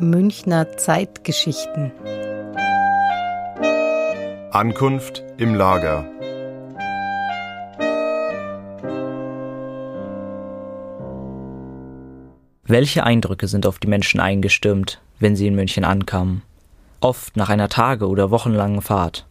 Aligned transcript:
Münchner 0.00 0.76
Zeitgeschichten. 0.76 1.90
Ankunft 4.50 5.24
im 5.38 5.54
Lager. 5.54 6.04
Welche 12.64 13.04
Eindrücke 13.04 13.48
sind 13.48 13.66
auf 13.66 13.78
die 13.78 13.86
Menschen 13.86 14.20
eingestürmt, 14.20 15.00
wenn 15.18 15.34
sie 15.34 15.46
in 15.46 15.54
München 15.54 15.84
ankamen? 15.84 16.42
Oft 17.00 17.38
nach 17.38 17.48
einer 17.48 17.70
Tage- 17.70 18.08
oder 18.08 18.30
wochenlangen 18.30 18.82
Fahrt. 18.82 19.26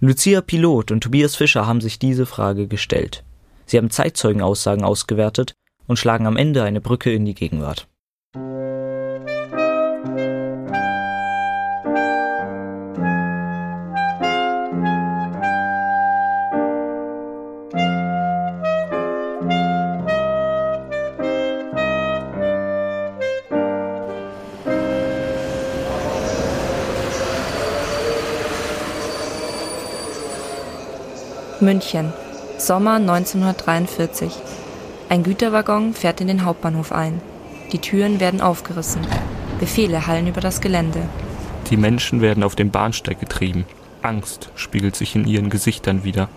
Lucia 0.00 0.40
Pilot 0.40 0.90
und 0.90 1.02
Tobias 1.04 1.36
Fischer 1.36 1.68
haben 1.68 1.80
sich 1.80 2.00
diese 2.00 2.26
Frage 2.26 2.66
gestellt. 2.66 3.22
Sie 3.66 3.76
haben 3.76 3.90
Zeitzeugenaussagen 3.90 4.82
ausgewertet 4.82 5.54
und 5.86 5.98
schlagen 5.98 6.26
am 6.26 6.36
Ende 6.36 6.64
eine 6.64 6.80
Brücke 6.80 7.12
in 7.12 7.24
die 7.24 7.34
Gegenwart. 7.34 7.86
München, 31.62 32.12
Sommer 32.58 32.94
1943. 32.94 34.32
Ein 35.08 35.22
Güterwaggon 35.22 35.94
fährt 35.94 36.20
in 36.20 36.28
den 36.28 36.44
Hauptbahnhof 36.44 36.92
ein. 36.92 37.20
Die 37.72 37.78
Türen 37.78 38.20
werden 38.20 38.40
aufgerissen. 38.40 39.06
Befehle 39.58 40.06
hallen 40.06 40.26
über 40.26 40.40
das 40.40 40.60
Gelände. 40.60 41.02
Die 41.70 41.76
Menschen 41.76 42.20
werden 42.20 42.42
auf 42.42 42.56
den 42.56 42.70
Bahnsteig 42.70 43.20
getrieben. 43.20 43.64
Angst 44.02 44.50
spiegelt 44.54 44.96
sich 44.96 45.14
in 45.14 45.26
ihren 45.26 45.50
Gesichtern 45.50 46.04
wider. 46.04 46.28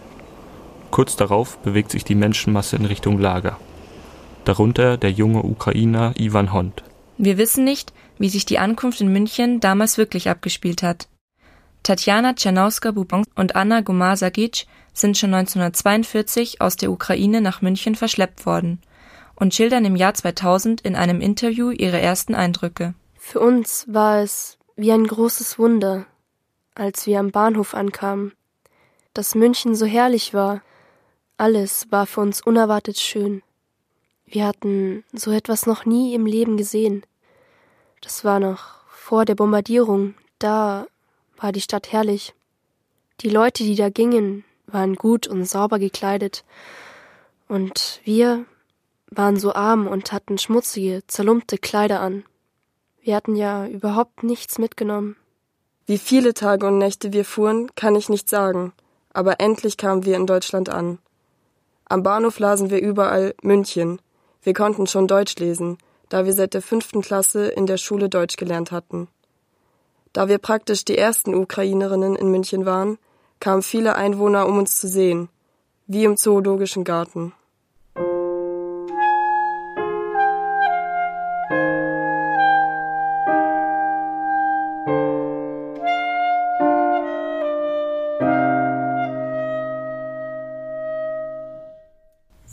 Kurz 0.92 1.16
darauf 1.16 1.58
bewegt 1.60 1.92
sich 1.92 2.04
die 2.04 2.16
Menschenmasse 2.16 2.76
in 2.76 2.86
Richtung 2.86 3.18
Lager. 3.18 3.58
Darunter 4.46 4.98
der 4.98 5.12
junge 5.12 5.44
Ukrainer 5.44 6.14
Ivan 6.18 6.54
Hont. 6.54 6.84
Wir 7.18 7.38
wissen 7.38 7.64
nicht, 7.64 7.94
wie 8.20 8.30
sich 8.30 8.46
die 8.46 8.60
Ankunft 8.60 9.02
in 9.02 9.12
München 9.12 9.60
damals 9.60 9.98
wirklich 9.98 10.30
abgespielt 10.30 10.84
hat. 10.84 11.08
Tatjana 11.84 12.34
Tschernauska-Bubon 12.34 13.26
und 13.36 13.58
Anna 13.58 13.82
Gomasagic 13.82 14.68
sind 14.94 15.18
schon 15.18 15.34
1942 15.34 16.62
aus 16.62 16.78
der 16.78 16.92
Ukraine 16.92 17.42
nach 17.42 17.62
München 17.62 17.96
verschleppt 17.96 18.46
worden 18.46 18.82
und 19.36 19.54
schildern 19.54 19.84
im 19.84 19.98
Jahr 19.98 20.14
2000 20.14 20.80
in 20.82 20.96
einem 20.96 21.20
Interview 21.20 21.72
ihre 21.72 22.00
ersten 22.00 22.36
Eindrücke. 22.36 22.94
Für 23.18 23.42
uns 23.42 23.86
war 23.90 24.22
es 24.22 24.58
wie 24.78 24.94
ein 24.94 25.06
großes 25.06 25.60
Wunder, 25.60 26.06
als 26.74 27.06
wir 27.06 27.20
am 27.20 27.32
Bahnhof 27.32 27.74
ankamen, 27.74 28.32
dass 29.14 29.36
München 29.36 29.76
so 29.76 29.86
herrlich 29.86 30.34
war. 30.34 30.62
Alles 31.36 31.88
war 31.90 32.06
für 32.06 32.22
uns 32.22 32.42
unerwartet 32.42 32.98
schön. 32.98 33.42
Wir 34.26 34.48
hatten 34.48 35.04
so 35.12 35.32
etwas 35.32 35.66
noch 35.66 35.86
nie 35.86 36.14
im 36.16 36.26
Leben 36.26 36.56
gesehen. 36.56 37.04
Das 38.02 38.24
war 38.24 38.40
noch 38.40 38.86
vor 38.88 39.26
der 39.26 39.36
Bombardierung, 39.36 40.14
da 40.40 40.88
war 41.44 41.52
die 41.52 41.62
Stadt 41.62 41.92
herrlich. 41.92 42.34
Die 43.20 43.30
Leute, 43.30 43.64
die 43.64 43.76
da 43.76 43.90
gingen, 43.90 44.46
waren 44.66 44.96
gut 44.96 45.28
und 45.28 45.44
sauber 45.46 45.78
gekleidet, 45.78 46.44
und 47.50 48.00
wir 48.04 48.46
waren 49.12 49.38
so 49.38 49.54
arm 49.54 49.86
und 49.88 50.12
hatten 50.12 50.38
schmutzige, 50.38 51.04
zerlumpte 51.08 51.58
Kleider 51.58 52.00
an. 52.00 52.24
Wir 53.02 53.16
hatten 53.16 53.36
ja 53.36 53.68
überhaupt 53.68 54.24
nichts 54.24 54.58
mitgenommen. 54.58 55.18
Wie 55.86 55.98
viele 55.98 56.34
Tage 56.34 56.66
und 56.66 56.78
Nächte 56.78 57.12
wir 57.12 57.26
fuhren, 57.26 57.70
kann 57.76 57.96
ich 57.96 58.08
nicht 58.08 58.30
sagen, 58.30 58.72
aber 59.12 59.42
endlich 59.42 59.76
kamen 59.76 60.06
wir 60.06 60.16
in 60.16 60.26
Deutschland 60.26 60.70
an. 60.70 60.98
Am 61.86 62.02
Bahnhof 62.02 62.40
lasen 62.40 62.70
wir 62.70 62.82
überall 62.82 63.36
München. 63.44 64.02
Wir 64.42 64.54
konnten 64.54 64.88
schon 64.88 65.08
Deutsch 65.08 65.36
lesen, 65.36 65.78
da 66.08 66.26
wir 66.26 66.34
seit 66.34 66.54
der 66.54 66.62
fünften 66.62 67.02
Klasse 67.02 67.50
in 67.50 67.68
der 67.68 67.78
Schule 67.78 68.08
Deutsch 68.08 68.38
gelernt 68.38 68.72
hatten. 68.72 69.10
Da 70.14 70.28
wir 70.28 70.38
praktisch 70.38 70.86
die 70.86 70.98
ersten 70.98 71.34
Ukrainerinnen 71.34 72.16
in 72.16 72.30
München 72.30 72.68
waren, 72.68 73.00
kamen 73.40 73.64
viele 73.64 73.96
Einwohner, 73.96 74.46
um 74.46 74.60
uns 74.60 74.80
zu 74.80 74.88
sehen, 74.88 75.28
wie 75.88 76.04
im 76.04 76.18
Zoologischen 76.18 76.84
Garten. 76.84 77.34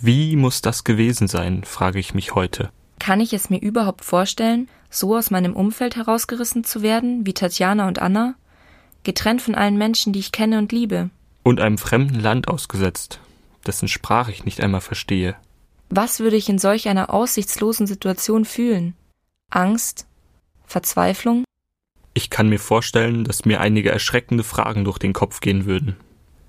Wie 0.03 0.35
muss 0.37 0.63
das 0.63 0.85
gewesen 0.85 1.29
sein, 1.29 1.63
frage 1.65 1.99
ich 1.99 2.15
mich 2.15 2.35
heute. 2.35 2.71
Kann 3.01 3.19
ich 3.19 3.33
es 3.33 3.51
mir 3.51 3.61
überhaupt 3.61 4.05
vorstellen, 4.05 4.69
so 4.91 5.17
aus 5.17 5.33
meinem 5.33 5.57
Umfeld 5.57 5.97
herausgerissen 5.97 6.63
zu 6.63 6.83
werden, 6.83 7.27
wie 7.27 7.35
Tatjana 7.35 7.89
und 7.89 7.99
Anna? 7.99 8.37
getrennt 9.03 9.41
von 9.41 9.55
allen 9.55 9.79
Menschen, 9.79 10.13
die 10.13 10.19
ich 10.19 10.31
kenne 10.31 10.59
und 10.59 10.73
liebe. 10.73 11.09
Und 11.43 11.59
einem 11.59 11.79
fremden 11.79 12.21
Land 12.21 12.49
ausgesetzt, 12.49 13.19
dessen 13.67 13.89
Sprache 13.89 14.31
ich 14.31 14.45
nicht 14.45 14.61
einmal 14.61 14.83
verstehe. 14.83 15.37
Was 15.89 16.21
würde 16.21 16.37
ich 16.37 16.51
in 16.51 16.59
solch 16.59 16.87
einer 16.87 17.09
aussichtslosen 17.09 17.87
Situation 17.87 18.45
fühlen? 18.45 18.95
Angst? 19.49 20.07
Verzweiflung? 20.67 21.45
Ich 22.13 22.29
kann 22.29 22.51
mir 22.51 22.59
vorstellen, 22.59 23.25
dass 23.25 23.47
mir 23.47 23.63
einige 23.63 23.91
erschreckende 23.91 24.45
Fragen 24.45 24.85
durch 24.85 24.99
den 24.99 25.15
Kopf 25.15 25.41
gehen 25.41 25.65
würden. 25.65 25.97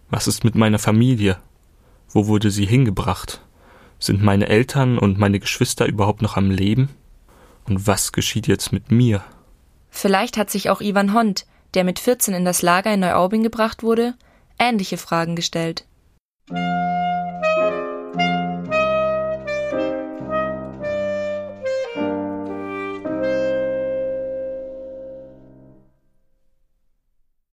Was 0.09 0.27
ist 0.27 0.43
mit 0.43 0.55
meiner 0.55 0.79
Familie? 0.79 1.37
Wo 2.09 2.27
wurde 2.27 2.51
sie 2.51 2.65
hingebracht? 2.65 3.41
Sind 4.01 4.23
meine 4.23 4.49
Eltern 4.49 4.97
und 4.97 5.19
meine 5.19 5.39
Geschwister 5.39 5.85
überhaupt 5.85 6.23
noch 6.23 6.35
am 6.35 6.49
Leben? 6.49 6.89
Und 7.65 7.85
was 7.85 8.11
geschieht 8.11 8.47
jetzt 8.47 8.73
mit 8.73 8.89
mir? 8.91 9.23
Vielleicht 9.91 10.37
hat 10.37 10.49
sich 10.49 10.71
auch 10.71 10.81
Ivan 10.81 11.13
Hont, 11.13 11.45
der 11.75 11.83
mit 11.83 11.99
14 11.99 12.33
in 12.33 12.43
das 12.43 12.63
Lager 12.63 12.91
in 12.91 13.01
Neuaubing 13.01 13.43
gebracht 13.43 13.83
wurde, 13.83 14.15
ähnliche 14.57 14.97
Fragen 14.97 15.35
gestellt. 15.35 15.85